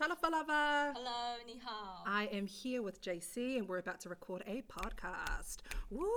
[0.00, 0.94] Talofa lava.
[0.96, 2.02] Hello, ni hao.
[2.06, 5.58] I am here with JC and we're about to record a podcast.
[5.90, 6.08] Woo!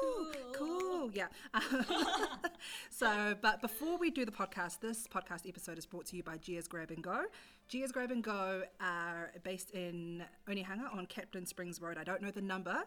[0.00, 0.32] Cool.
[0.54, 1.10] Cool.
[1.12, 1.26] Yeah.
[2.90, 6.38] so, but before we do the podcast, this podcast episode is brought to you by
[6.38, 7.24] Gia's Grab and Go.
[7.68, 11.98] Gia's Grab and Go are based in Onehunga on Captain Springs Road.
[11.98, 12.84] I don't know the number,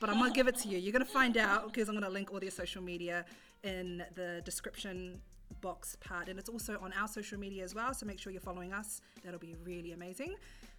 [0.00, 0.78] but I'm going to give it to you.
[0.78, 3.26] You're going to find out because I'm going to link all their social media
[3.62, 5.20] in the description
[5.60, 8.40] box part and it's also on our social media as well so make sure you're
[8.40, 10.34] following us that'll be really amazing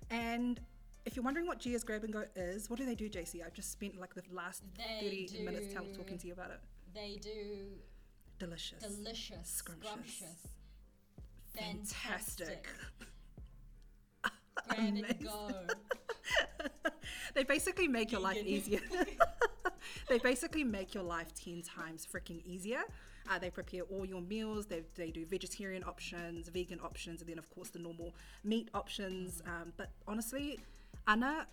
[0.09, 0.59] and
[1.05, 3.41] if you're wondering what Gia's Grab and Go is, what do they do, JC?
[3.45, 6.59] I've just spent like the last They 30 minutes talking to you about it.
[6.93, 7.67] They do
[8.39, 8.79] Delicious.
[8.83, 9.87] delicious, Scrumptious.
[9.89, 10.47] scrumptious,
[11.55, 12.67] Fantastic.
[12.67, 12.67] fantastic.
[14.67, 15.17] Grab and Amazing.
[15.23, 15.51] go.
[17.35, 18.81] they basically make your life easier.
[20.09, 22.81] they basically make your life 10 times freaking easier.
[23.29, 24.65] Uh, they prepare all your meals.
[24.65, 28.13] They, they do vegetarian options, vegan options, and then, of course, the normal
[28.43, 29.41] meat options.
[29.45, 30.59] Um, but honestly,
[31.07, 31.47] Anna,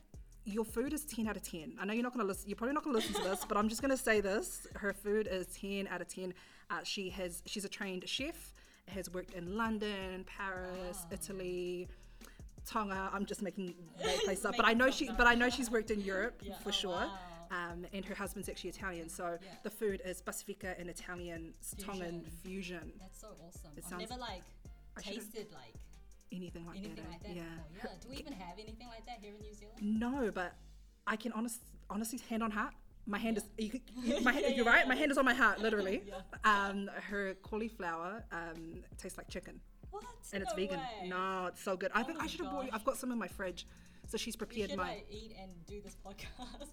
[0.44, 1.74] your food is 10 out of 10.
[1.80, 3.44] I know you're not going to listen, you're probably not going to listen to this,
[3.46, 4.66] but I'm just going to say this.
[4.76, 6.34] Her food is 10 out of 10.
[6.70, 8.52] Uh, she has, she's a trained chef,
[8.88, 11.08] has worked in London, Paris, Wow.
[11.12, 11.88] Italy,
[12.66, 13.10] Tonga.
[13.12, 15.90] I'm just making that place up, but I know she, but I know she's worked
[15.90, 16.54] in Europe Yeah.
[16.58, 16.90] for Oh, sure.
[16.90, 17.18] wow.
[17.54, 19.48] Um, and her husband's actually Italian, so Yeah.
[19.62, 22.92] the food is Pacifica and Italian Tongan fusion.
[22.98, 23.70] That's so awesome.
[23.76, 24.42] It I've sounds- never like
[24.96, 25.74] I tasted like
[26.32, 27.10] Anything like anything that.
[27.10, 27.36] like that.
[27.36, 27.42] yeah.
[27.74, 27.90] before.
[27.92, 27.98] Yeah.
[28.02, 29.78] Do we even have anything like that here in New Zealand?
[29.82, 30.52] No, but
[31.06, 32.74] I can honest, honestly, hand on heart,
[33.06, 33.44] my hand is.
[33.58, 34.82] you, you, my, yeah, you're yeah, right.
[34.84, 34.88] yeah.
[34.88, 36.02] My hand is on my heart, literally.
[36.08, 36.20] Yeah.
[36.68, 40.04] Um, her cauliflower um, tastes like chicken, What?
[40.32, 40.80] and it's No vegan.
[40.80, 41.08] way.
[41.08, 41.90] No, it's so good.
[41.94, 42.70] I Oh think I should have bought you.
[42.72, 43.66] I've got some in my fridge,
[44.08, 44.88] so she's prepared should my.
[44.94, 46.70] like eat and do this podcast.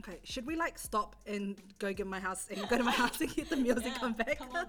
[0.00, 3.20] Okay, should we like stop and go get my house and go to my house
[3.20, 4.38] and get the meals and Yeah, come back?
[4.38, 4.66] come on,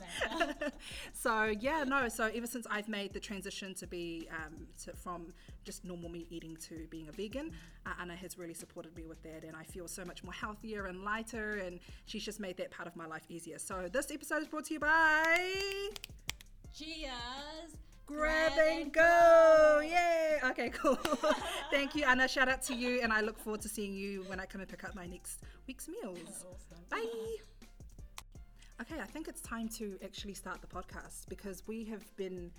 [1.13, 2.07] so yeah, no.
[2.09, 6.27] So ever since I've made the transition to be um, to, from just normal meat
[6.29, 7.51] eating to being a vegan,
[7.85, 10.85] uh, Anna has really supported me with that, and I feel so much more healthier
[10.85, 13.57] and lighter, and she's just made that part of my life easier.
[13.57, 15.49] So this episode is brought to you by
[16.73, 17.77] Gia's.
[18.05, 19.81] Grab and Go.
[19.83, 20.39] Yay!
[20.45, 20.95] Okay, cool.
[21.71, 22.27] Thank you, Anna.
[22.27, 24.69] Shout out to you, and I look forward to seeing you when I come and
[24.69, 26.19] pick up my next week's meals.
[26.19, 26.83] Awesome.
[26.89, 27.35] Bye.
[28.81, 32.51] Okay, I think it's time to actually start the podcast because we have been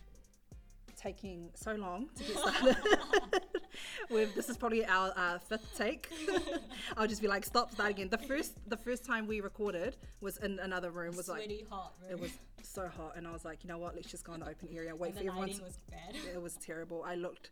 [1.08, 2.76] taking so long to get started.
[4.10, 6.10] With this is probably our uh, fifth take.
[6.96, 8.08] I'll just be like, stop, start again.
[8.08, 11.16] The first, the first time we recorded was in another room.
[11.16, 12.10] Was like, Sweaty hot room.
[12.12, 12.30] it was
[12.62, 13.94] so hot, and I was like, you know what?
[13.94, 14.94] Let's just go in the open area.
[14.96, 15.48] Wait and for the everyone.
[15.62, 16.14] was bad.
[16.34, 17.02] It was terrible.
[17.06, 17.50] I looked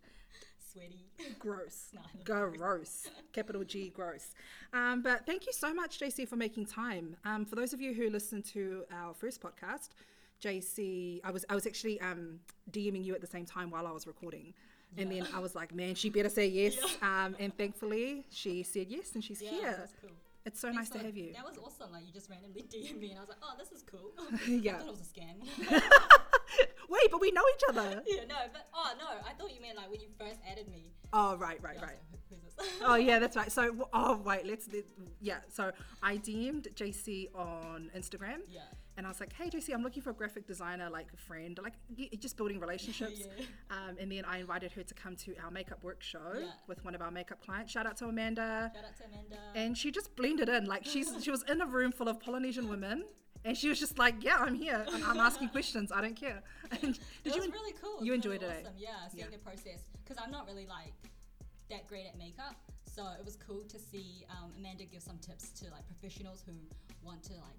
[0.73, 1.05] Sweaty.
[1.39, 1.91] gross.
[2.29, 3.11] No, Gross.
[3.33, 4.29] Capital G, gross.
[4.73, 7.17] Um, but thank you so much, JC, for making time.
[7.25, 9.89] Um, for those of you who listened to our first podcast,
[10.42, 13.92] JC, I was I was actually um, DMing you at the same time while I
[13.92, 14.53] was recording.
[14.98, 16.76] And then I was like, man, she better say yes.
[17.00, 19.88] Um, and thankfully, she said yes, and she's Yeah, here.
[20.03, 20.10] cool.
[20.44, 21.32] It's so Thanks nice to have you.
[21.32, 21.92] That was awesome.
[21.92, 24.10] Like you just randomly DM me, and I was like, "Oh, this is cool."
[24.47, 24.72] Yeah.
[24.76, 25.80] I thought it was a scam.
[26.91, 28.03] Wait, but we know each other.
[28.06, 30.91] yeah, no, but oh no, I thought you meant like when you first added me.
[31.14, 31.80] Oh, right, right, right.
[31.80, 32.66] like, "Who- Who's this?
[32.84, 33.50] oh yeah, that's right.
[33.50, 34.84] So oh wait, let's let,
[35.22, 35.38] yeah.
[35.48, 35.72] So
[36.03, 38.62] I DM'd JC on Instagram, Yeah.
[38.97, 41.58] And I was like, hey JC, I'm looking for a graphic designer, like a friend,
[41.62, 41.75] like
[42.19, 43.20] just building relationships.
[43.38, 43.44] Yeah.
[43.70, 46.47] Um, and then I invited her to come to our makeup work show Yeah.
[46.66, 47.72] with one of our makeup clients.
[47.72, 48.70] Shout out to Amanda.
[48.75, 49.36] Shout out to Amanda.
[49.54, 52.69] And she just blended in, like she's she was in a room full of Polynesian
[52.69, 53.04] women.
[53.44, 54.84] And she was just like, "Yeah, I'm here.
[54.92, 55.91] I'm, I'm asking questions.
[55.91, 56.42] I don't care."
[56.82, 57.53] And it did was you?
[57.53, 58.04] really cool.
[58.04, 58.60] you It enjoyed really it?
[58.66, 58.74] Awesome.
[58.78, 59.30] Yeah, seeing Yeah.
[59.32, 60.94] the process because I'm not really like
[61.70, 62.54] that great at makeup,
[62.84, 66.53] so it was cool to see um, Amanda give some tips to like professionals who
[67.03, 67.59] want to like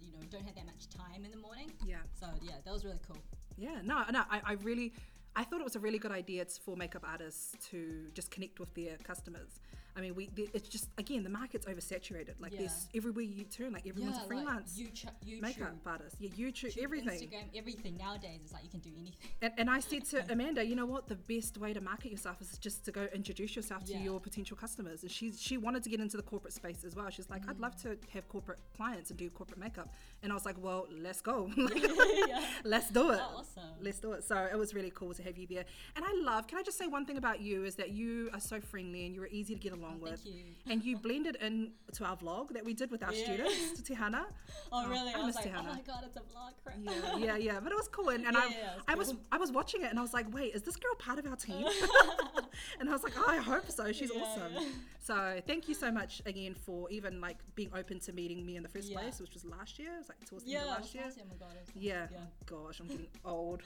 [0.00, 1.72] you know don't have that much time in the morning.
[1.86, 1.96] Yeah.
[2.20, 3.18] So yeah, that was really cool.
[3.56, 4.92] Yeah, no, no, I, I really,
[5.34, 8.72] I thought it was a really good idea for makeup artists to just connect with
[8.74, 9.60] their customers.
[9.98, 12.34] I mean, we it's just again the market's oversaturated.
[12.40, 12.60] Like Yeah.
[12.60, 16.16] there's everywhere you turn, like everyone's a freelance Like YouTube, YouTube, makeup artist.
[16.20, 17.28] Yeah, YouTube, YouTube, everything.
[17.28, 19.28] Instagram, everything nowadays is like you can do anything.
[19.42, 21.08] And, and I said to Amanda, you know what?
[21.08, 24.02] The best way to market yourself is just to go introduce yourself to Yeah.
[24.04, 25.02] your potential customers.
[25.02, 27.10] And she she wanted to get into the corporate space as well.
[27.10, 27.82] She's like, I'd love mm.
[27.82, 29.92] to have corporate clients and do corporate makeup.
[30.22, 31.50] And I was like, well, let's go.
[32.64, 33.20] let's do it.
[33.20, 33.62] Oh, awesome.
[33.80, 34.22] Let's do it.
[34.22, 35.64] So it was really cool to have you there.
[35.96, 38.40] And I love, can I just say one thing about you is that you are
[38.40, 40.20] so friendly and you were easy to get along along Oh, with.
[40.22, 40.44] thank you.
[40.72, 43.24] And you blended in to our vlog that we did with our Yeah.
[43.24, 44.24] students, to Tihana.
[44.72, 45.12] Oh, Oh, really?
[45.14, 46.52] I I, was like, oh my god, it's a vlog.
[46.62, 46.76] crap.
[46.82, 47.60] Yeah, yeah, yeah.
[47.60, 49.14] But it was cool, and, and Yeah, I, yeah, was I was.
[49.32, 51.36] I was watching it, and I was like, wait, is this girl part of our
[51.36, 51.66] team?
[52.80, 53.90] and I was like, oh, I hope so.
[53.92, 54.52] She's Yeah, awesome.
[55.00, 58.62] So thank you so much again for even like being open to meeting me in
[58.62, 58.98] the first Yeah.
[58.98, 59.94] place, which was last year.
[59.94, 61.04] It was like towards the Yeah, end of last year.
[61.04, 61.26] last year.
[61.30, 61.48] Oh god.
[61.64, 62.06] was Yeah.
[62.12, 63.62] Oh gosh, I'm getting old.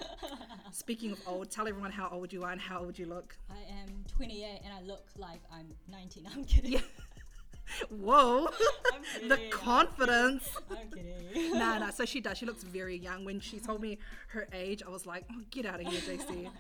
[0.70, 3.36] Speaking of old, tell everyone how old you are and how old you look.
[3.50, 6.26] I am 28 and I look like I'm 19.
[6.32, 6.72] I'm kidding.
[6.72, 6.80] Yeah.
[7.90, 8.48] Whoa,
[8.92, 10.48] I'm the kidding, I'm confidence.
[10.70, 11.58] I'm kidding.
[11.58, 11.90] no, no.
[11.90, 12.36] So she does.
[12.36, 13.24] She looks very young.
[13.24, 13.98] When she told me
[14.28, 16.50] her age, I was like, oh, get out of here, JC.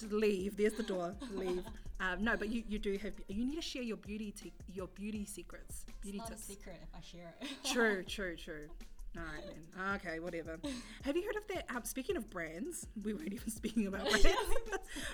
[0.00, 0.56] Just leave.
[0.56, 1.14] There's the door.
[1.34, 1.64] Leave.
[2.00, 3.12] Um, no, but you, you do have.
[3.28, 6.76] You need to share your beauty te- your beauty secrets, beauty It's not a secret
[6.82, 7.48] if I share it.
[7.72, 8.68] True, true, true.
[9.16, 9.94] All right then.
[9.96, 10.58] Okay, whatever.
[11.02, 11.66] Have you heard of that?
[11.74, 14.28] Um, speaking of brands, we weren't even speaking about brands.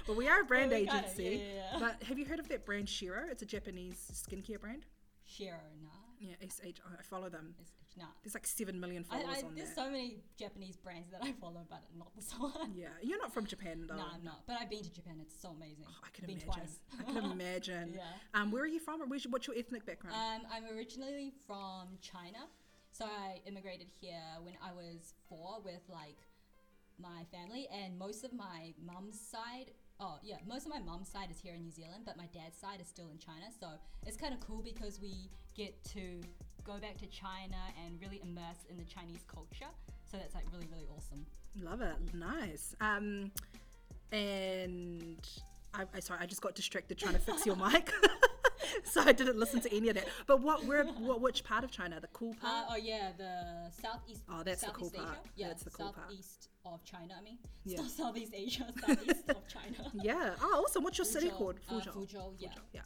[0.07, 1.23] but we are a brand Well, we agency.
[1.25, 1.79] yeah, yeah, yeah.
[1.81, 3.23] But have you heard of that brand Shiro?
[3.31, 4.83] It's a Japanese skincare brand.
[5.25, 5.89] Shiro, nah.
[6.19, 6.79] Yeah, S H.
[6.87, 7.55] I follow them.
[7.61, 8.11] It's not.
[8.23, 9.85] There's like seven million followers I, on there's there.
[9.85, 12.73] so many Japanese brands that I follow, but not this one.
[12.75, 13.97] Yeah, you're not from Japan though.
[13.97, 14.47] No, I'm not.
[14.47, 15.15] But I've been to Japan.
[15.21, 15.85] It's so amazing.
[15.89, 16.53] Oh, I can been imagine.
[16.53, 16.81] twice.
[16.99, 17.95] I can imagine.
[17.95, 18.41] Yeah.
[18.41, 19.03] Um, where are you from?
[19.03, 20.17] Or where's your, what's your ethnic background?
[20.17, 22.49] Um, I'm originally from China,
[22.93, 26.19] so I immigrated here when I was four with like
[26.99, 29.71] my family, and most of my mum's side.
[29.99, 32.59] Oh yeah, most of my mom's side is here in New Zealand, but my dad's
[32.59, 33.47] side is still in China.
[33.59, 33.69] So
[34.07, 36.21] it's kind of cool because we get to
[36.65, 39.73] go back to China and really immerse in the Chinese culture.
[40.11, 41.25] So that's like really really awesome.
[41.63, 41.97] Love it.
[42.15, 42.77] Nice.
[42.81, 43.31] Um,
[44.13, 45.17] and
[45.73, 47.93] I, I sorry, I just got distracted trying to fix your mic.
[48.85, 50.07] so I didn't listen to any of that.
[50.27, 52.01] But what, where, what, which part of China?
[52.01, 52.67] The cool Uh, part?
[52.71, 54.23] oh yeah, the southeast.
[54.29, 55.19] Oh, that's the cool Southeast part.
[55.37, 56.09] Yeah, That's the cool part.
[56.09, 57.15] southeast of China.
[57.19, 57.81] I mean, Yeah.
[57.83, 59.91] not Southeast Asia, southeast of China.
[60.03, 60.35] yeah.
[60.41, 60.83] Oh, awesome.
[60.85, 61.61] What's your city Fuzhou, called?
[61.71, 62.51] uh, Fuzhou, yeah.
[62.73, 62.81] Yeah.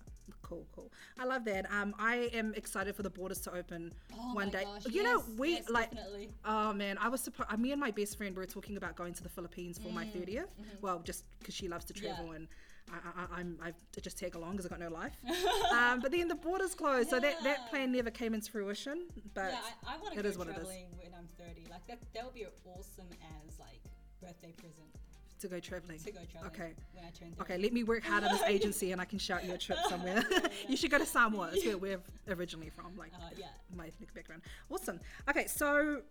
[0.51, 0.91] Cool, cool.
[1.17, 1.71] I love that.
[1.73, 4.65] Um, I am excited for the borders to open Oh one day.
[4.65, 5.91] gosh, you know, yes, we yes, like.
[5.93, 6.29] definitely.
[6.45, 7.57] Oh man, I was supposed.
[7.59, 10.51] Me and my best friend were talking about going to the Philippines for my 30th.
[10.83, 12.07] Well, just because she loves to Mm, mm-hmm.
[12.07, 12.15] Yeah.
[12.15, 12.49] travel and
[12.93, 15.13] I, I, I'm I just tag along because I got no life.
[15.73, 19.07] um, but then the borders closed, so that that plan never came into fruition.
[19.35, 20.57] But yeah, I, I want to go is what it is.
[20.57, 21.71] traveling when I'm 30.
[21.71, 23.07] Like that, that would be awesome
[23.45, 23.79] as like
[24.21, 24.91] birthday present
[25.41, 25.99] to go traveling.
[25.99, 26.53] to go traveling.
[26.53, 26.73] Okay.
[26.95, 27.41] When I turn 30.
[27.43, 29.79] Okay, let me work hard on this agency and I can shout you a trip
[29.89, 30.23] somewhere.
[30.69, 31.51] you should go to Samoa.
[31.53, 33.47] It's where we're originally from, like Uh, yeah.
[33.77, 34.43] my ethnic background.
[34.71, 35.01] Awesome.
[35.29, 36.03] Okay, so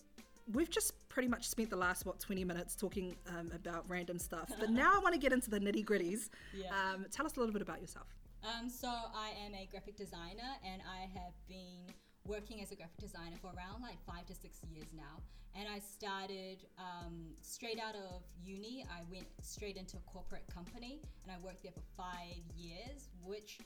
[0.53, 4.51] we've just pretty much spent the last, what, 20 minutes talking um, about random stuff.
[4.59, 6.29] But now I want to get into the nitty gritties.
[6.55, 6.67] Yeah.
[6.93, 8.07] Um, tell us a little bit about yourself.
[8.43, 11.93] Um, so I am a graphic designer and I have been
[12.25, 15.21] working as a graphic designer for around like five to six years now.
[15.55, 18.85] And I started um, straight out of uni.
[18.89, 23.59] I went straight into a corporate company and I worked there for five years, which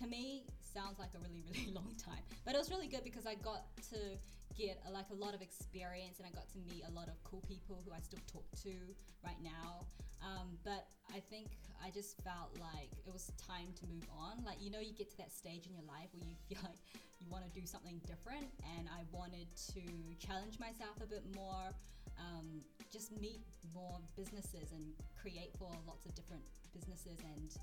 [0.00, 2.22] to me sounds like a really really long time.
[2.44, 4.16] But it was really good because I got to
[4.58, 7.14] get a, like a lot of experience and I got to meet a lot of
[7.22, 8.74] cool people who I still talk to
[9.22, 9.86] right now.
[10.18, 14.42] Um, but I think I just felt like it was time to move on.
[14.44, 16.82] Like, you know, you get to that stage in your life where you feel like
[17.22, 19.82] you want to do something different, and I wanted to
[20.18, 21.70] challenge myself a bit more,
[22.18, 23.42] um, just meet
[23.74, 26.42] more businesses and create for lots of different
[26.74, 27.54] businesses and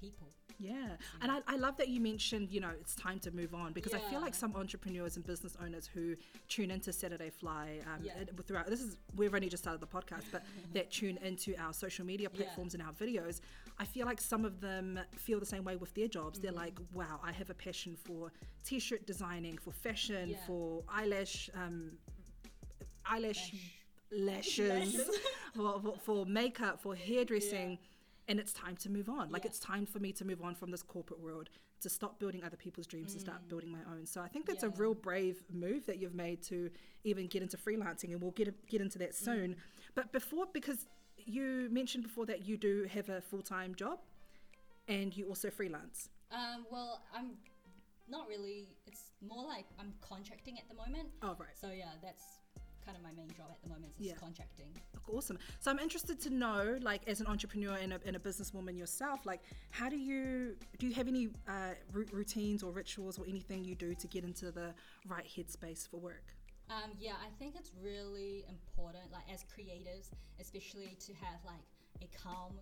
[0.00, 0.34] people.
[0.62, 0.96] Yeah.
[1.20, 3.94] And I, I love that you mentioned, you know, it's time to move on because
[3.94, 6.14] I feel like some entrepreneurs and business owners who
[6.48, 8.12] tune into Saturday Fly um, Yeah.
[8.46, 10.44] throughout, this is, we've only just started the podcast, but
[10.74, 12.38] that tune into our social media Yeah.
[12.44, 13.40] platforms and our videos,
[13.80, 16.38] I feel like some of them feel the same way with their jobs.
[16.38, 16.60] They're Mm-hmm.
[16.60, 18.30] like, wow, I have a passion for
[18.64, 20.36] t shirt designing, for fashion, Yeah.
[20.46, 21.92] for eyelash, um,
[23.04, 23.52] eyelash
[24.12, 24.58] Lash.
[24.58, 25.10] lashes, Lashes.
[25.56, 27.78] for, for, for makeup, for hairdressing.
[28.28, 29.30] And it's time to move on.
[29.30, 29.48] Like Yeah.
[29.50, 32.56] it's time for me to move on from this corporate world to stop building other
[32.56, 34.06] people's dreams and start building my own.
[34.06, 34.78] So I think that's a Mm.
[34.78, 36.70] Real brave move that you've made to
[37.02, 39.14] even get into freelancing, and we'll get get into that Mm.
[39.24, 39.56] soon.
[39.96, 44.00] But before, because you mentioned before that you do have a full time job,
[44.86, 46.08] and you also freelance.
[46.30, 47.36] Um, well, I'm
[48.08, 48.68] not really.
[48.86, 51.10] It's more like I'm contracting at the moment.
[51.22, 51.56] Oh right.
[51.60, 52.38] So yeah, that's
[52.84, 53.92] kind of my main job at the moment.
[53.98, 54.14] Is Yeah.
[54.14, 54.72] contracting.
[55.12, 55.38] Awesome.
[55.60, 59.26] So I'm interested to know, like, as an entrepreneur and a, and a businesswoman yourself,
[59.26, 60.86] like, how do you do?
[60.88, 64.74] You have any uh, routines or rituals or anything you do to get into the
[65.06, 66.34] right headspace for work?
[66.70, 70.10] Um, yeah, I think it's really important, like as creatives,
[70.40, 71.60] especially to have like
[72.00, 72.52] a calm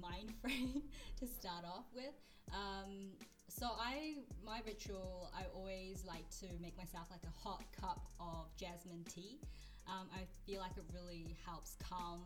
[0.00, 0.82] mind frame
[1.18, 2.14] to start off with.
[2.52, 3.12] Um,
[3.48, 8.54] so I, my ritual, I always like to make myself like a hot cup of
[8.56, 9.40] jasmine tea.
[9.86, 12.22] Um, I feel like it really helps calm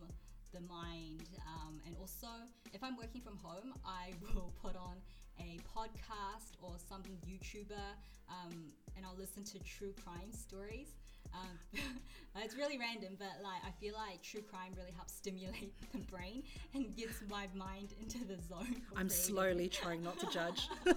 [0.52, 2.28] the mind, um, and also
[2.72, 4.96] if I'm working from home, I will put on
[5.40, 7.86] a podcast or some YouTuber,
[8.28, 10.94] um, and I'll listen to true crime stories.
[11.34, 11.80] Um,
[12.42, 16.42] it's really random, but like I feel like true crime really helps stimulate the brain
[16.74, 18.82] and gets my mind into the zone.
[18.96, 20.68] I'm slowly trying not to judge.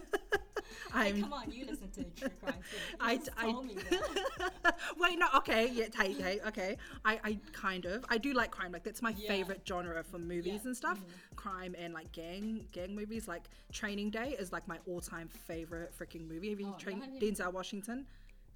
[0.94, 2.78] I'm come on, you listen to true crime too.
[2.78, 4.76] You I- I- told me that.
[5.00, 6.78] Wait, no, okay, yeah, hey, hey, okay.
[7.04, 8.72] I, I kind of, I do like crime.
[8.72, 9.28] Like that's my Yeah.
[9.30, 10.68] favorite genre for movies Yeah, Mm-hmm.
[10.68, 11.00] and stuff.
[11.36, 13.28] Crime and like gang, gang movies.
[13.28, 16.50] Like Training Day is like my all-time favorite freaking movie.
[16.52, 18.06] Have you Oh, trained no, I haven't- Denzel Washington?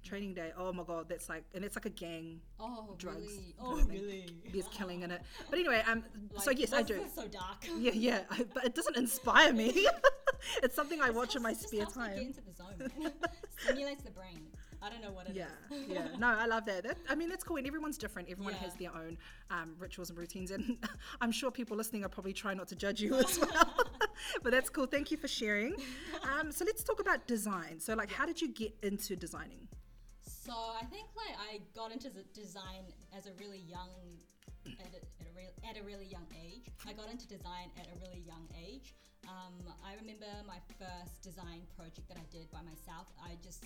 [0.04, 0.52] Training Day.
[0.56, 2.40] Oh my god, that's like, and it's like a gang.
[2.60, 3.54] Oh, Drugs, really?
[3.60, 4.26] Oh, really?
[4.52, 5.22] He's killing in it.
[5.50, 6.04] But anyway, um,
[6.38, 7.00] so yes, I do.
[7.14, 7.64] so dark.
[7.78, 9.86] Yeah, yeah, I- but it doesn't inspire me.
[10.62, 13.12] it's something I watch in my spare helps me Get into the zone.
[13.58, 14.40] Stimulates the brain.
[14.82, 15.36] I don't know what it is.
[15.38, 15.46] Yeah,
[15.88, 16.08] yeah.
[16.18, 16.82] No, I love that.
[16.84, 16.98] that.
[17.08, 17.56] I mean, that's cool.
[17.56, 18.28] And everyone's different.
[18.28, 18.58] Everyone Yeah.
[18.60, 19.16] has their own
[19.50, 20.50] um, rituals and routines.
[20.50, 20.76] And
[21.22, 23.74] I'm sure people listening are probably trying not to judge you as well.
[24.42, 24.84] but that's cool.
[24.84, 25.74] Thank you for sharing.
[26.38, 27.80] Um, so let's talk about design.
[27.80, 29.68] So, like, how did you get into designing?
[30.44, 32.84] So I think like I got into design
[33.16, 33.88] as a really young,
[34.68, 36.68] at a, at a, real, at a really young age.
[36.84, 38.92] I got into design at a really young age.
[39.24, 43.08] Um, I remember my first design project that I did by myself.
[43.16, 43.64] I just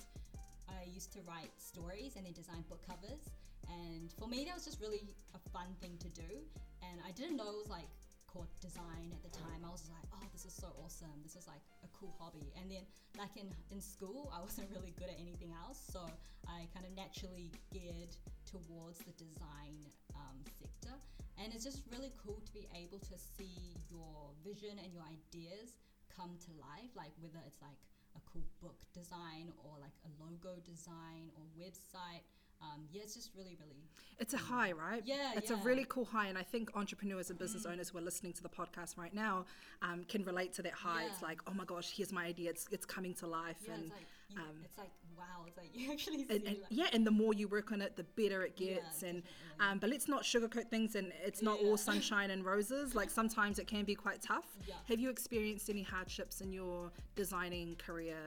[0.71, 3.27] I used to write stories and then design book covers.
[3.67, 5.03] And for me, that was just really
[5.35, 6.31] a fun thing to do.
[6.79, 7.91] And I didn't know it was like
[8.29, 9.65] called design at the time.
[9.65, 11.17] I was like, oh, this is so awesome.
[11.25, 12.53] This is like a cool hobby.
[12.53, 12.85] And then,
[13.17, 15.81] like in, in school, I wasn't really good at anything else.
[15.81, 16.05] So
[16.45, 18.13] I kind of naturally geared
[18.45, 20.93] towards the design um, sector.
[21.41, 25.81] And it's just really cool to be able to see your vision and your ideas
[26.13, 26.93] come to life.
[26.93, 27.81] Like whether it's like
[28.13, 32.27] a cool book design or like a logo design or website.
[32.61, 33.87] Um, yeah, it's just really, really
[34.19, 35.01] It's a high, right?
[35.05, 36.27] Yeah, It's a really cool high.
[36.27, 39.45] And I think entrepreneurs and business owners who are listening to the podcast right now
[39.81, 41.05] um, can relate to that high.
[41.05, 42.49] It's like, oh my gosh, here's my idea.
[42.49, 43.57] It's, it's coming to life.
[43.65, 43.73] yeah.
[43.75, 45.45] and it's like you, um, it's like wow.
[45.47, 47.81] It's like you actually see and, and like, yeah, and the more you work on
[47.81, 49.03] it, the better it Yeah, gets.
[49.03, 49.23] and
[49.61, 52.93] um, but let's not sugarcoat things, and it's not all sunshine and roses.
[52.95, 54.45] Like sometimes it can be quite tough.
[54.67, 54.75] Yeah.
[54.89, 58.17] Have you experienced any hardships in your designing career,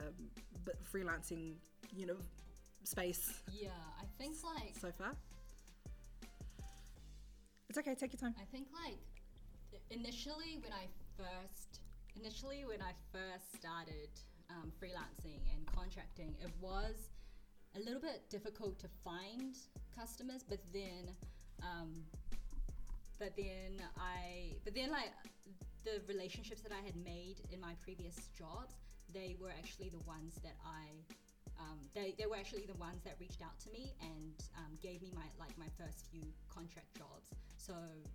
[0.65, 1.53] but freelancing,
[1.95, 2.15] you know,
[2.83, 3.69] space yeah.
[4.01, 5.15] I think like so far?
[7.69, 7.95] It's okay.
[7.95, 8.35] Take your time.
[8.39, 8.99] I think like
[9.89, 10.87] initially when I
[11.17, 11.81] first
[12.19, 14.09] initially when I first started
[14.49, 17.09] um, freelancing and contracting, it was
[17.75, 19.55] a little bit difficult to find
[19.97, 20.43] customers.
[20.47, 21.09] But then,
[21.61, 22.03] um,
[23.19, 25.11] but then I, but then like
[25.83, 28.75] the relationships that I had made in my previous jobs,
[29.13, 30.87] they were actually the ones that I.
[31.59, 35.01] Um, they, they were actually the ones that reached out to me and um, gave
[35.01, 37.31] me my like my first few contract jobs.
[37.57, 37.73] So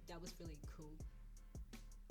[0.09, 0.93] that was really cool.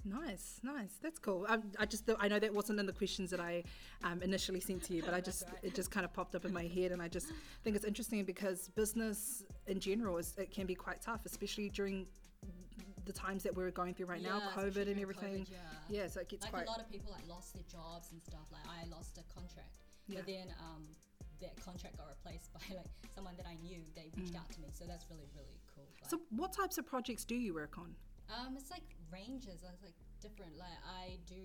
[0.06, 0.94] Nice, nice.
[1.02, 1.46] That's cool.
[1.50, 3.64] I, I just I know that wasn't in the questions that I
[4.04, 5.64] um, initially sent to you, but I just right.
[5.64, 7.28] it just kind of popped up in my head, and I just
[7.64, 12.08] think it's interesting because business in general is it can be quite tough, especially during
[13.06, 15.46] the times that we're going through right now, Yeah, especially COVID and everything.
[15.46, 16.02] COVID, yeah.
[16.02, 16.08] yeah.
[16.08, 18.48] so it gets like quite a lot of people like lost their jobs and stuff.
[18.52, 20.20] Like I lost a contract, Yeah.
[20.20, 20.88] but then um,
[21.42, 23.82] that contract got replaced by like someone that I knew.
[23.96, 25.86] They reached out to me, so that's really really cool.
[26.02, 26.10] Like, Mm.
[26.12, 27.96] So, what types of projects do you work on?
[28.30, 29.64] um, it's like ranges.
[29.66, 30.58] I was like different.
[30.58, 31.42] Like I do.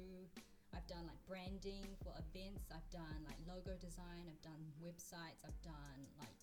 [0.75, 2.65] I've done like branding for events.
[2.75, 4.25] I've done like logo design.
[4.29, 5.45] I've done websites.
[5.47, 6.35] I've done like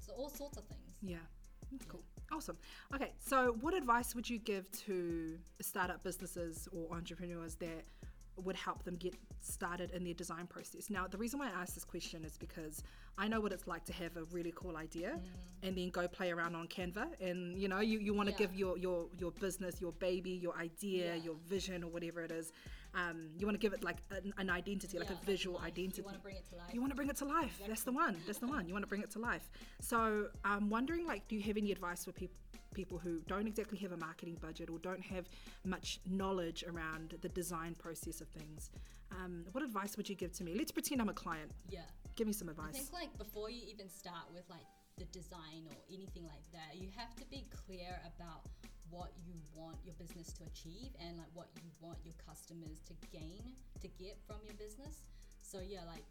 [0.00, 0.96] so all sorts of things.
[1.02, 1.18] Yeah,
[1.70, 2.02] that's cool.
[2.32, 2.58] Awesome.
[2.94, 7.84] Okay, so what advice would you give to startup businesses or entrepreneurs that
[8.44, 10.90] would help them get started in their design process?
[10.90, 12.82] Now, the reason why I ask this question is because
[13.16, 15.18] I know what it's like to have a really cool idea
[15.62, 18.38] and then go play around on Canva and you know, you, you want to Yeah.
[18.46, 21.22] give your, your your business, your baby, your idea, Yeah.
[21.24, 22.52] your vision or whatever it is.
[22.94, 25.66] Um, you want to give it like an, an identity, like Yeah, a visual life.
[25.66, 26.00] identity.
[26.00, 26.74] You want to bring it to life.
[26.74, 27.60] You want to bring it to life.
[27.66, 28.16] That's the one.
[28.26, 28.66] That's the one.
[28.66, 29.50] You want to bring it to life.
[29.80, 32.36] So I'm wondering, like, do you have any advice for people?
[32.78, 35.28] People who don't exactly have a marketing budget or don't have
[35.64, 38.70] much knowledge around the design process of things,
[39.10, 40.54] um, what advice would you give to me?
[40.54, 41.50] Let's pretend I'm a client.
[41.68, 41.80] yeah.
[42.14, 42.76] Give me some advice.
[42.76, 46.80] I think like before you even start with like the design or anything like that,
[46.80, 48.46] you have to be clear about
[48.90, 52.94] what you want your business to achieve and like what you want your customers to
[53.10, 53.42] gain
[53.80, 55.02] to get from your business.
[55.42, 56.04] So yeah, like.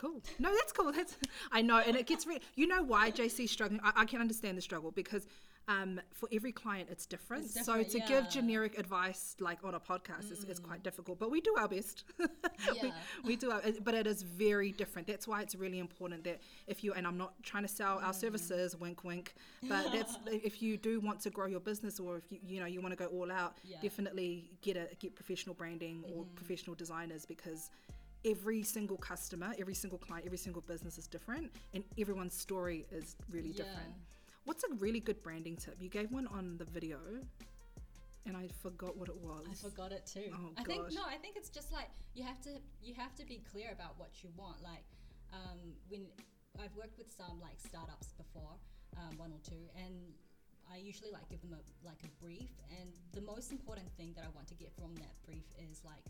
[0.00, 0.22] Cool.
[0.38, 0.92] No, that's cool.
[0.92, 1.14] That's
[1.52, 2.40] I know, and it gets really.
[2.54, 3.80] You know why JC is struggling?
[3.84, 5.26] I, I can understand the struggle because
[5.68, 7.44] um, for every client it's different.
[7.44, 8.08] It's so to yeah.
[8.08, 10.84] give generic advice like on a podcast is, is quite mm.
[10.84, 12.04] difficult, but we do our best.
[12.18, 12.26] we,
[12.82, 12.90] Yeah.
[13.24, 15.06] we do our, but it is very different.
[15.06, 18.12] That's why it's really important that if you and I'm not trying to sell our
[18.12, 18.14] mm.
[18.14, 19.34] services, wink, wink,
[19.68, 22.66] but that's if you do want to grow your business or if you you know
[22.66, 23.76] you want to go all out, Yeah.
[23.82, 26.34] definitely get a get professional branding or mm.
[26.34, 27.70] professional designers because
[28.24, 33.16] every single customer, every single client, every single business is different, and everyone's story is
[33.30, 33.64] really Yeah.
[33.64, 33.94] different.
[34.44, 35.80] What's a really good branding tip?
[35.80, 36.98] You gave one on the video,
[38.26, 39.46] and I forgot what it was.
[39.48, 40.30] I forgot it too.
[40.34, 40.92] Oh, I think gosh.
[40.92, 43.98] no, I think it's just like you have to you have to be clear about
[43.98, 44.62] what you want.
[44.62, 44.84] Like
[45.32, 46.06] um, when
[46.58, 48.56] I've worked with some like startups before,
[48.96, 50.14] um, one or two, and
[50.70, 52.50] I usually like give them a like a brief.
[52.78, 56.04] And the most important thing that I want to get from that brief is like,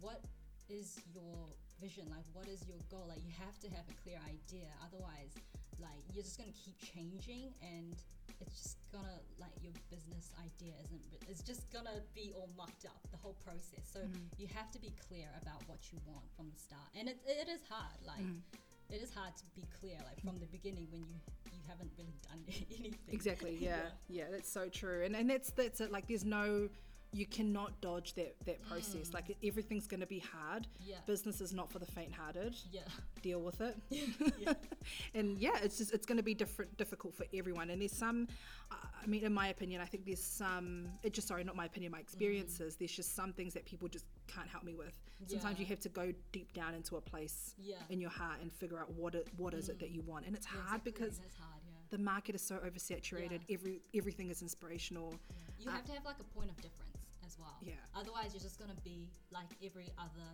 [0.00, 0.22] what
[0.68, 1.48] is your
[1.80, 2.06] vision?
[2.10, 3.06] Like, what is your goal?
[3.08, 4.68] Like, you have to have a clear idea.
[4.84, 5.34] Otherwise,
[5.80, 7.94] like you're just gonna keep changing and
[8.40, 12.98] it's just gonna like your business idea isn't it's just gonna be all mucked up
[13.10, 14.26] the whole process so mm.
[14.38, 17.48] you have to be clear about what you want from the start and it, it
[17.48, 18.42] is hard like mm.
[18.90, 21.14] it is hard to be clear like from the beginning when you
[21.52, 22.42] you haven't really done
[22.78, 23.56] anything Exactly.
[23.60, 23.80] Yeah.
[24.08, 24.24] yeah.
[24.30, 25.04] That's so true.
[25.04, 25.90] And and that's that's it.
[25.90, 26.68] Like there's no.
[27.12, 29.08] You cannot dodge that that process.
[29.08, 29.14] Mm.
[29.14, 30.66] Like everything's going to be hard.
[30.84, 30.96] Yeah.
[31.06, 32.56] Business is not for the faint-hearted.
[32.70, 32.82] yeah
[33.22, 33.76] Deal with it.
[33.90, 34.52] yeah
[35.14, 37.70] and yeah, it's just it's going to be different, difficult for everyone.
[37.70, 38.28] And there's some,
[38.70, 40.88] I mean, in my opinion, I think there's some.
[41.02, 42.02] It just sorry, not my opinion, my mm-hmm.
[42.02, 42.76] experiences.
[42.76, 44.98] There's just some things that people just can't help me with.
[45.26, 45.60] Sometimes Yeah.
[45.60, 47.76] you have to go deep down into a place Yeah.
[47.88, 49.80] in your heart and figure out what it what is it mm.
[49.80, 50.26] that you want.
[50.26, 50.92] And it's hard exactly.
[50.92, 51.58] because hard
[51.90, 53.40] the market is so oversaturated.
[53.50, 55.14] Every everything is inspirational.
[55.58, 56.87] you Uh, have to have like a point of difference
[57.28, 57.74] as well Yeah.
[57.94, 58.98] otherwise you're just gonna be
[59.30, 60.28] like every other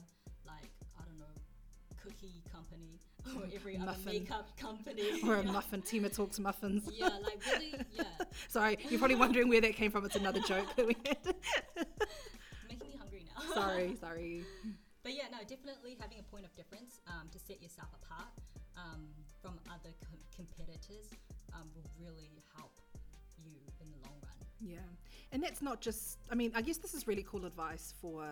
[0.46, 1.34] like i don't know
[2.02, 3.00] cookie company
[3.36, 5.50] or every other makeup company Or a yeah.
[5.50, 5.82] muffin.
[5.82, 6.82] Tima talks muffins.
[6.94, 8.04] yeah like really yeah
[8.48, 10.04] Sorry, you're probably wondering where that came from.
[10.04, 11.34] It's another joke that we had.
[12.68, 14.44] making me hungry now sorry, sorry.
[15.02, 18.28] But yeah, no, definitely having a point of difference um, to set yourself apart
[18.76, 19.04] um,
[19.40, 21.08] from other com- competitors
[21.54, 22.72] um, will really help
[23.44, 24.38] you in the long run.
[24.60, 24.80] Yeah,
[25.34, 26.18] and that's not just.
[26.30, 28.24] I mean, I guess this is really cool advice for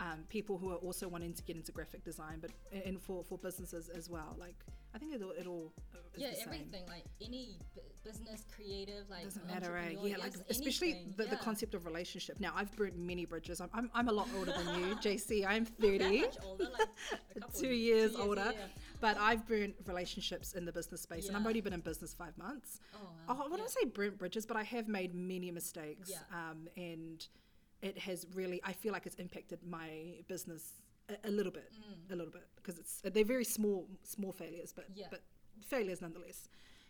[0.00, 2.50] um, people who are also wanting to get into graphic design, but
[2.86, 4.34] and for for businesses as well.
[4.38, 4.54] Like,
[4.94, 9.24] I think it all it all uh, yeah, everything like any b- business, creative, like
[9.24, 9.96] doesn't matter, right?
[9.96, 12.38] entrepreneur, Yeah, like especially the, the concept of relationship.
[12.38, 13.60] Now, I've burnt many bridges.
[13.60, 15.44] I'm, I'm, I'm a lot older than you, JC.
[15.46, 16.24] I'm Not 30.
[16.44, 16.88] older, like
[17.36, 18.52] a couple two years older.
[18.54, 18.66] yeah.
[19.00, 22.36] But I've burnt relationships in the business space, and I've only been in business five
[22.38, 22.80] months.
[22.94, 22.98] Oh,
[23.28, 23.34] Oh.
[23.44, 23.82] I wouldn't yeah.
[23.82, 26.10] say burnt bridges, but I have made many mistakes.
[26.10, 26.18] Yeah.
[26.32, 27.26] Um, and
[27.82, 30.74] it has really, I feel like it's impacted my business
[31.08, 31.70] a, a little bit,
[32.10, 35.06] a little bit, because it's they're very small, small failures, but Yeah.
[35.10, 35.22] but
[35.60, 36.48] failures nonetheless.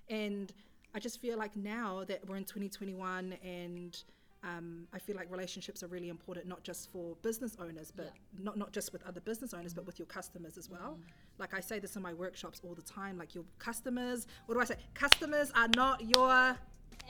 [0.08, 0.52] And
[0.94, 4.02] I just feel like now that we're in 2021 and
[4.46, 8.56] um, I feel like relationships are really important, not just for business owners, but not
[8.56, 10.98] not just with other business owners, but with your customers as well.
[11.38, 13.18] Like I say this in my workshops all the time.
[13.18, 14.76] Like your customers, what do I say?
[14.94, 16.56] Customers are not your.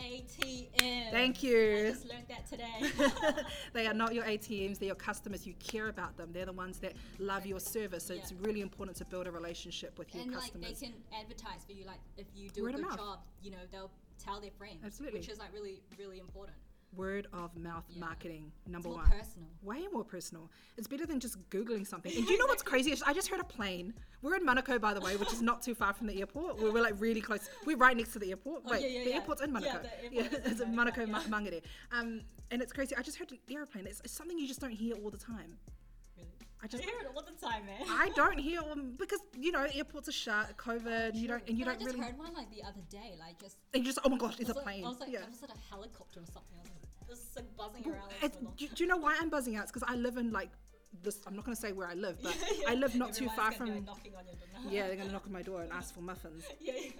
[0.01, 1.11] ATM.
[1.11, 1.87] Thank you.
[1.87, 3.33] I just learned that today.
[3.73, 4.79] they are not your ATMs.
[4.79, 5.47] They're your customers.
[5.47, 6.31] You care about them.
[6.33, 8.05] They're the ones that love your service.
[8.05, 10.81] So it's really important to build a relationship with your and like customers.
[10.81, 13.59] they can advertise for you like if you do Word a good job you know
[13.71, 13.91] they'll
[14.23, 15.21] tell their friends Absolutely.
[15.21, 16.57] which is like really really important
[16.95, 18.01] Word of mouth Yeah.
[18.01, 19.05] marketing, number one.
[19.11, 20.51] personal Way more personal.
[20.77, 22.11] It's better than just Googling something.
[22.17, 22.95] And do you know what's crazy?
[23.05, 23.93] I just heard a plane.
[24.23, 26.59] We're in Manukau, by the way, which is not too far from the airport.
[26.59, 27.51] We're, we're like really close.
[27.67, 28.63] We're right next to the airport.
[28.67, 29.75] Oh, Wait, yeah, yeah, the airport's in Manukau.
[29.75, 31.21] airport Yeah, in it's in Manukau, Manukau, yeah.
[31.29, 31.63] Mangere.
[31.93, 32.97] Um, and it's crazy.
[32.97, 33.87] I just heard an airplane.
[33.87, 35.59] It's, it's something you just don't hear all the time.
[36.17, 36.31] really
[36.63, 39.53] I just I hear it all the time man I don't hear um, because you
[39.53, 41.15] know airports are shut, COVID.
[41.15, 42.07] you don't and you But don't I just really.
[42.07, 44.49] heard one like the other day like just And you just oh my gosh, it's
[44.49, 44.85] a like, plane.
[44.85, 45.27] I was like yeah.
[45.27, 46.57] I was at a helicopter or something
[47.09, 49.65] Like this is buzzing around do, do you know why I'm buzzing out?
[49.65, 50.51] It's because I live in like
[51.03, 51.21] this.
[51.27, 52.71] I'm not going to say where I live, but Yeah, yeah.
[52.71, 53.71] I live not too far from.
[53.75, 55.95] like, knocking on your door Yeah, they're going to knock on my door and ask
[55.95, 56.45] for muffins.
[56.61, 56.91] yeah, yeah.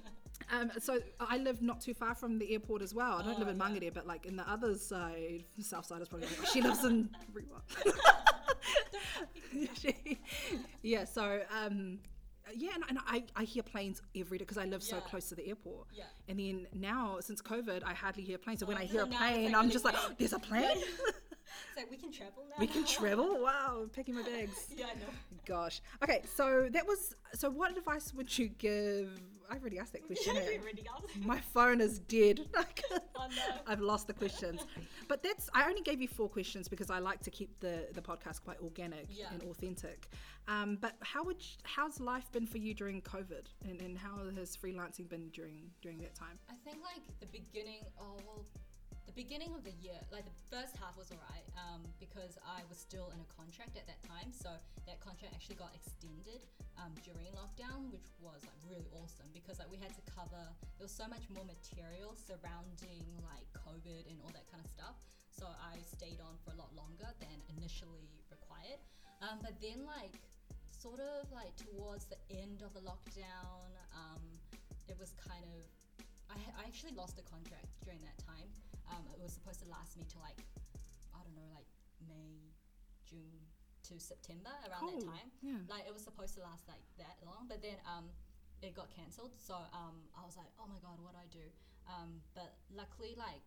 [0.59, 3.19] Um, so I live not too far from the airport as well.
[3.19, 3.65] I don't Oh, live in yeah.
[3.69, 6.29] Mangere, but like in the other side, south side is probably.
[6.39, 7.63] Like, she lives in Rewa.
[10.83, 11.05] Yeah.
[11.05, 11.99] So um,
[12.55, 15.35] yeah, and, and I, I hear planes every day because I live so close to
[15.35, 15.87] the airport.
[15.93, 16.05] Yeah.
[16.29, 18.61] And then now since COVID, I hardly hear planes.
[18.61, 20.19] So when Oh, I hear a plane, I'm really just like, weird.
[20.19, 20.79] there's a plane.
[21.77, 22.57] Like we can travel now.
[22.59, 23.41] We can travel.
[23.43, 24.67] Wow, packing my bags.
[24.77, 25.07] yeah, I know.
[25.47, 25.81] Gosh.
[26.03, 27.15] Okay, so that was.
[27.35, 29.21] So, what advice would you give?
[29.51, 30.37] I've already asked that question.
[30.37, 31.17] Asked.
[31.25, 32.41] My phone is dead.
[32.55, 32.83] Like,
[33.19, 33.55] Oh, no.
[33.67, 34.61] I've lost the questions.
[35.09, 35.49] But that's.
[35.55, 38.59] I only gave you four questions because I like to keep the the podcast quite
[38.61, 39.27] organic Yeah.
[39.33, 40.09] and authentic.
[40.49, 44.19] Um, but how would you, how's life been for you during COVID, and, and how
[44.37, 46.39] has freelancing been during during that time?
[46.49, 47.81] I think like the beginning,
[49.17, 53.09] beginning of the year, like the first half was alright um, because I was still
[53.17, 54.29] in a contract at that time.
[54.29, 54.53] So
[54.85, 56.45] that contract actually got extended
[56.77, 60.45] um, during lockdown, which was like really awesome because like we had to cover.
[60.77, 65.01] There was so much more material surrounding like COVID and all that kind of stuff.
[65.33, 68.85] So I stayed on for a lot longer than initially required.
[69.25, 70.21] Um, but then like
[70.69, 74.21] sort of like towards the end of the lockdown, um,
[74.93, 75.65] it was kind of
[76.29, 78.53] I, I actually lost a contract during that time.
[78.91, 80.45] Um, it was supposed to last me to like,
[81.15, 81.67] I don't know, like
[82.07, 82.55] May,
[83.07, 83.47] June
[83.91, 85.29] to September around that time.
[85.43, 85.63] Yeah.
[85.71, 88.11] Like it was supposed to last like that long, but then um,
[88.63, 89.35] it got cancelled.
[89.39, 91.47] So um, I was like, oh my god, what do I do?
[91.87, 93.47] Um, but luckily, like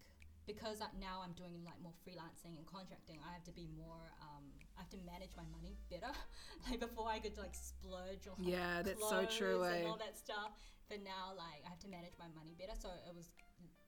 [0.50, 4.10] because I, now I'm doing like more freelancing and contracting, I have to be more.
[4.18, 6.10] Um, I have to manage my money better.
[6.66, 9.88] like before, I could like splurge on Yeah, that's so true, and eh?
[9.88, 10.58] all that stuff.
[10.90, 12.74] But now, like, I have to manage my money better.
[12.74, 13.30] So it was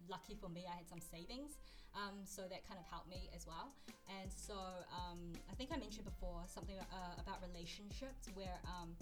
[0.10, 0.66] lucky for me.
[0.66, 1.58] I had some savings,
[1.94, 3.74] um, so that kind of helped me as well.
[4.08, 4.56] And so
[4.92, 8.96] um, I think I mentioned before something uh, about relationships, where um,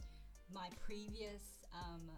[0.53, 2.09] my previous um,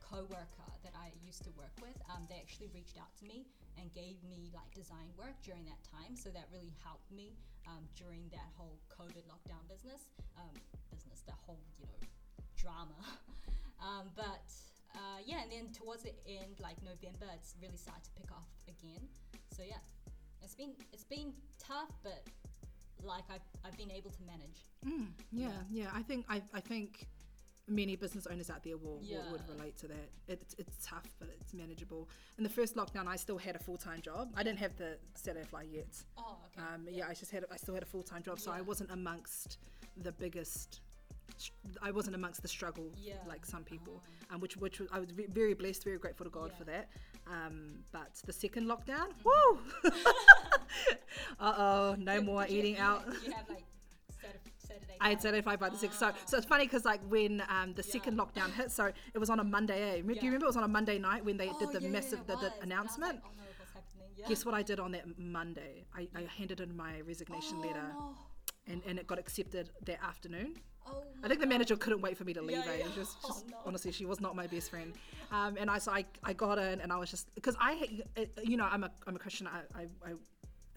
[0.00, 3.92] co-worker that I used to work with, um, they actually reached out to me and
[3.92, 6.14] gave me like design work during that time.
[6.14, 7.34] So that really helped me
[7.66, 10.54] um, during that whole COVID lockdown business, um,
[10.92, 12.00] business, that whole you know
[12.54, 12.96] drama.
[13.86, 14.46] um, but
[14.96, 18.48] uh, yeah, and then towards the end, like November, it's really started to pick off
[18.66, 19.02] again.
[19.54, 19.76] So yeah,
[20.42, 22.24] it's been it's been tough, but
[23.02, 24.64] like I've, I've been able to manage.
[24.86, 25.88] Mm, yeah, yeah.
[25.94, 27.06] I think I, I think
[27.68, 30.10] many business owners out there will, will would relate to that.
[30.28, 32.08] It's it's tough, but it's manageable.
[32.38, 34.32] In the first lockdown, I still had a full time job.
[34.36, 35.94] I didn't have the Saturday fly yet.
[36.16, 36.74] Oh, okay.
[36.74, 37.06] Um, yeah.
[37.08, 39.58] I just had I still had a full time job, so I wasn't amongst
[39.96, 40.80] the biggest.
[41.82, 43.14] I wasn't amongst the struggle Yeah.
[43.28, 46.50] like some people, um, which which was, I was very blessed, very grateful to God
[46.52, 46.58] Yeah.
[46.58, 46.88] for that.
[47.26, 49.24] Um, but the second lockdown, Mhm.
[49.24, 49.60] woo!
[51.40, 53.04] uh oh, no Did- more did eating out.
[53.24, 53.64] You have like
[54.20, 54.38] Saturday.
[54.58, 55.20] Saturday I had?
[55.22, 55.98] Saturday five by the six.
[55.98, 56.16] So, Ah.
[56.26, 59.40] so it's funny because like when um, the second lockdown hit, so it was on
[59.40, 59.98] a Monday.
[59.98, 60.02] Eh?
[60.02, 60.20] Do Yeah.
[60.22, 61.92] you remember it was on a Monday night when they Oh, did the yeah, yeah,
[61.92, 62.62] massive the, the And I was
[62.96, 63.14] announcement?
[63.16, 63.42] like, oh no.
[64.16, 64.28] Yeah.
[64.28, 65.84] Guess what I did on that Monday?
[65.94, 68.14] I, I handed in my resignation oh, letter, No.
[68.66, 70.56] and, and it got accepted that afternoon.
[70.88, 72.58] Oh, I think the manager couldn't wait for me to leave.
[72.64, 72.76] Yeah, eh?
[72.80, 72.86] yeah.
[72.94, 73.56] Just, Oh, no.
[73.66, 74.92] honestly, she was not my best friend.
[75.32, 78.22] Um, and I so I, I got in, and I was just because I uh,
[78.42, 79.46] you know I'm a I'm a Christian.
[79.48, 80.12] I I, I,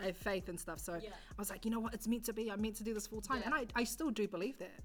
[0.02, 0.80] I have faith and stuff.
[0.80, 1.10] So Yeah.
[1.10, 2.50] I was like, you know what, it's meant to be.
[2.52, 4.80] I'm meant to do this full time, and I, I still do believe that.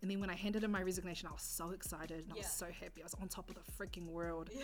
[0.00, 2.46] And then when I handed in my resignation, I was so excited and I was
[2.46, 3.00] so happy.
[3.00, 4.48] I was on top of the freaking world.
[4.56, 4.62] Yeah.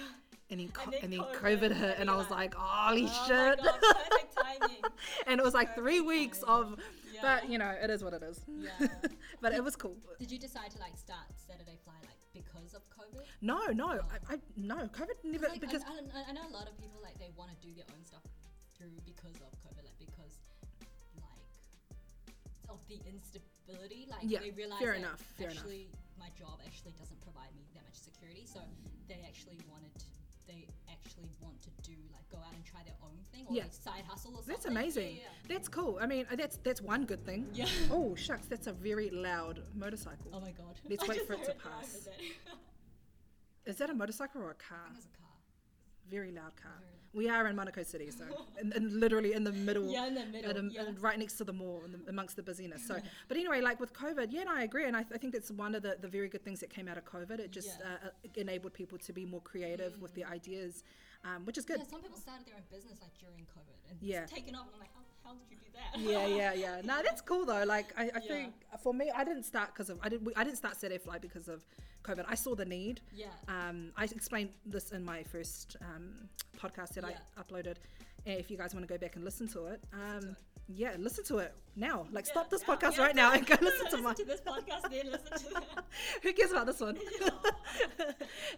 [0.51, 3.09] And then, co- then and then COVID, COVID, hit, and and I was like, holy
[3.11, 3.59] oh shit!
[3.65, 3.81] God,
[5.27, 6.79] and it was like three weeks of,
[7.15, 7.23] Yeah.
[7.23, 8.41] but you know, it is what it is.
[8.49, 8.89] Yeah.
[9.41, 9.97] but it was cool.
[10.19, 13.25] Did you decide to like start Saturday Fly like because of COVID?
[13.41, 14.19] No, no, oh.
[14.29, 17.01] I, I no, COVID never like, because I, I, I know a lot of people
[17.03, 18.23] like they want to do their own stuff
[18.77, 20.35] through because of COVID, like because
[21.23, 21.45] like
[22.69, 24.07] of the instability.
[24.11, 25.63] Like Yeah, they realize fair that enough, fair enough.
[25.63, 28.47] actually my job actually doesn't provide me that much security.
[28.47, 28.61] So
[29.09, 30.09] they actually wanted to,
[30.47, 33.63] they actually want to do like go out and try their own thing or Yeah.
[33.65, 34.55] like side hustle or something.
[34.55, 35.17] that's amazing.
[35.17, 35.99] Yeah, That's cool.
[36.01, 37.47] I mean, that's that's one good thing.
[37.53, 37.67] yeah.
[37.91, 40.31] Oh shucks, that's a very loud motorcycle.
[40.33, 40.75] Oh my god.
[40.89, 42.09] Let's I wait for it to yeah, pass.
[43.67, 44.79] Is that a motorcycle or a car?
[44.85, 45.29] I think it's a car.
[46.11, 46.73] Very loud car.
[46.81, 46.91] Very loud.
[47.15, 48.25] We are in Manukau City, so
[48.59, 49.87] and, and literally in the middle.
[49.89, 50.65] Yeah, in the middle.
[50.71, 50.83] yeah.
[50.89, 52.97] and right next to the mall in the, amongst the busyness so
[53.29, 55.77] but anyway like with covid yeah i agree and I, th- I think that's one
[55.77, 57.87] of the, the very good things that came out of covid it just Yeah.
[58.05, 60.83] uh, uh, enabled people to be more creative with their ideas
[61.25, 63.97] um, which is good Yeah, some people started their own business like during COVID and
[64.03, 64.23] Yeah.
[64.25, 64.67] it's taken off.
[64.67, 66.01] And I'm like, how, how did you do that?
[66.01, 68.21] yeah yeah yeah no that's cool though like i, I Yeah.
[68.29, 71.49] think for me i didn't start because of i didn't i didn't start fly because
[71.49, 71.65] of
[72.03, 73.27] covid i saw the need yeah.
[73.49, 77.17] um, I explained this in my first um, podcast that Yeah.
[77.37, 77.77] I uploaded.
[78.27, 80.37] And if you guys want to go back and listen to it, um, to it.
[80.69, 82.07] yeah, listen to it now.
[82.11, 84.41] Like, Yeah, stop this now, podcast right now and go listen to listen to this
[84.41, 85.85] podcast, then listen to that.
[86.23, 86.97] Who cares about this one?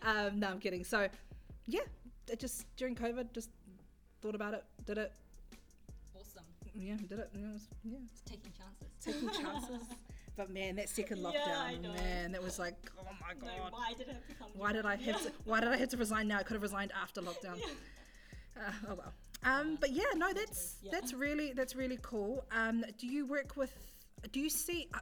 [0.02, 0.84] um, no, I'm kidding.
[0.84, 1.08] So,
[1.66, 1.80] yeah,
[2.28, 3.50] it just during COVID, just
[4.22, 5.12] thought about it, did it.
[6.78, 7.30] Yeah, did it.
[7.34, 8.88] Yeah, it was, yeah It's taking chances.
[9.00, 9.88] taking chances.
[10.36, 11.92] But man, that second lockdown, know.
[11.94, 13.72] man, that was like, oh my god.
[13.72, 14.48] why did it have to come?
[14.54, 15.12] Why did I yeah.
[15.12, 15.32] have to?
[15.44, 16.38] Why did I have to resign now?
[16.38, 17.58] I could have resigned after lockdown.
[18.56, 18.62] Yeah.
[18.68, 19.12] Uh, oh well.
[19.44, 20.90] Um, but yeah, no, that's yeah.
[20.92, 22.44] that's really that's really cool.
[22.50, 23.72] Um, do you work with?
[24.32, 24.88] Do you see?
[24.94, 25.00] I,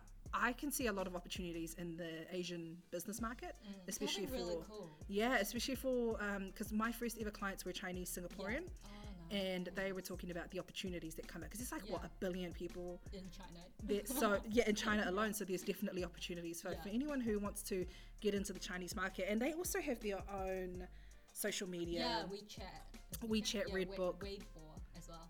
[0.48, 3.54] I can see a lot of opportunities in the Asian business market,
[3.86, 4.90] especially for really cool.
[5.06, 9.03] yeah, especially for because my first ever clients were Chinese Singaporean, Oh, no.
[9.34, 12.10] And they were talking about the opportunities that come out because it's like what a
[12.20, 14.04] billion people in China.
[14.20, 16.82] so yeah, in China alone, so there's definitely opportunities for, Yeah.
[16.82, 17.84] for anyone who wants to
[18.20, 20.86] get into the Chinese market, and they also have their own
[21.32, 22.00] social media.
[22.00, 23.28] yeah, WeChat.
[23.28, 24.22] WeChat, yeah, Redbook.
[24.22, 25.28] Wei- Weibo as well.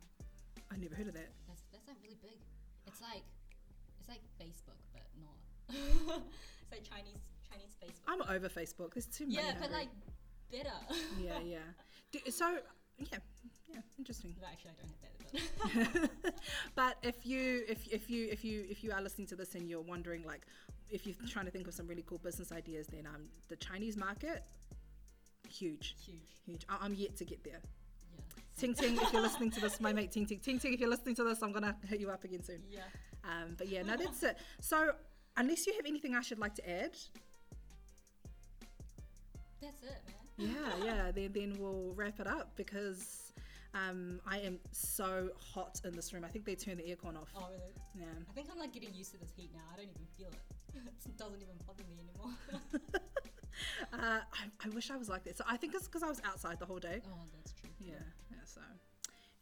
[0.71, 1.31] I never heard of that.
[1.49, 2.38] That's that's like really big.
[2.87, 3.23] It's like
[4.01, 5.38] it's like Facebook, but not.
[6.62, 8.05] it's like Chinese Chinese Facebook.
[8.09, 8.95] I'm over Facebook.
[8.95, 9.37] There's too many.
[9.37, 9.88] yeah, but like
[10.51, 10.77] better.
[11.23, 11.59] yeah, yeah.
[12.12, 12.59] Do, so
[12.99, 13.19] yeah,
[13.73, 14.35] yeah, interesting.
[14.51, 16.11] actually, I don't have better.
[16.25, 16.35] But
[16.75, 19.69] but if you if, if you if you if you are listening to this and
[19.69, 20.43] you're wondering like
[20.91, 23.97] if you're trying to think of some really cool business ideas, then um the Chinese
[23.97, 24.45] market,
[25.49, 26.19] huge, huge.
[26.47, 26.65] huge.
[26.69, 27.61] I, I'm yet to get there.
[27.63, 28.21] Yeah.
[28.57, 30.91] Ting Ting, if you're listening to this, my mate Ting Ting, Ting Ting, if you're
[30.91, 32.63] listening to this, I'm gonna hit you up again soon.
[32.71, 32.81] Yeah.
[33.25, 34.39] Um, but yeah, no, that's it.
[34.61, 34.93] So
[35.37, 36.97] unless you have anything I you'd like to add,
[39.61, 40.13] That's it, man.
[40.37, 40.49] Yeah,
[40.85, 43.33] yeah, then then we'll wrap it up because
[43.75, 46.25] um, I am so hot in this room.
[46.25, 47.29] I think they turned the aircon off.
[47.37, 47.73] Oh, really?
[47.94, 48.05] Yeah.
[48.29, 49.62] I think I'm like getting used to this heat now.
[49.73, 50.75] I don't even feel it.
[51.07, 52.37] it doesn't even bother me anymore.
[53.92, 55.38] Uh, I, I wish I was like that.
[55.38, 57.01] So I think it's because I was outside the whole day.
[57.07, 57.70] oh, that's true.
[57.79, 57.94] Yeah,
[58.31, 58.38] yeah.
[58.44, 58.61] So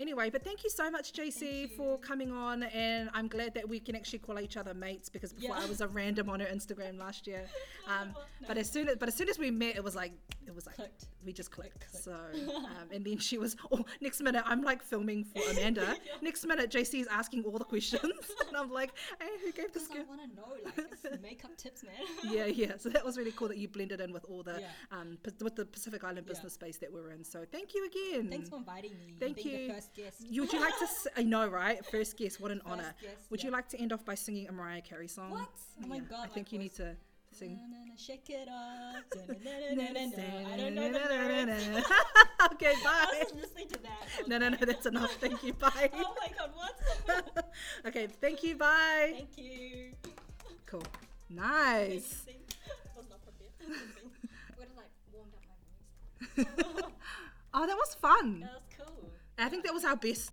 [0.00, 3.78] anyway, but thank you so much, JC, for coming on, and I'm glad that we
[3.80, 5.62] can actually call each other mates because before Yeah.
[5.64, 7.46] I was a random on her Instagram last year.
[7.88, 8.46] Um, No.
[8.46, 10.12] But as soon as but as soon as we met, it was like
[10.46, 11.06] it was like Clicked.
[11.24, 11.80] we just clicked.
[11.90, 12.04] clicked.
[12.04, 12.12] So
[12.54, 15.96] um, and then she was oh next minute I'm like filming for Amanda.
[16.22, 18.02] Next minute JC is asking all the questions,
[18.46, 19.88] and I'm like, hey, who gave this?
[19.88, 20.16] Because I girl?
[20.16, 21.94] want to know, like, makeup tips, man.
[22.32, 22.72] yeah, yeah.
[22.78, 24.68] So that was really cool that you blended in with all the Yeah.
[24.98, 26.32] um with the Pacific Island Yeah.
[26.34, 27.24] business space that we're in.
[27.24, 28.28] So thank you again.
[28.30, 29.14] Thanks for inviting me.
[29.18, 29.72] Thank being you.
[29.94, 30.32] First guest.
[30.32, 30.84] You- Would you like to?
[30.84, 31.84] s- I know, right?
[31.86, 32.94] First guest, what an honor.
[33.00, 35.30] guest, Would you like to end off by singing a Mariah Carey song?
[35.30, 35.48] What?
[35.82, 36.96] Oh my Yeah, God, I think you need to
[37.30, 37.58] sing.
[37.96, 39.04] Shake it off.
[39.14, 41.84] I don't know the
[42.54, 43.22] okay, I bye.
[43.24, 44.28] was listening to that.
[44.28, 45.12] No, no, no, that's enough.
[45.20, 45.52] Thank you.
[45.62, 45.90] Oh bye.
[45.94, 47.52] Oh my god, what?
[47.86, 48.56] okay, thank you.
[48.56, 49.12] Bye.
[49.14, 49.92] Thank you.
[50.66, 50.82] Cool.
[51.28, 52.22] Nice.
[52.24, 52.34] Sing.
[52.66, 53.52] I was not prepared.
[53.94, 54.10] Sing.
[54.50, 55.42] I would have like warmed up
[56.36, 56.92] my voice.
[57.54, 58.40] Oh, that was fun.
[58.40, 59.11] That was cool.
[59.38, 60.30] I think that was our best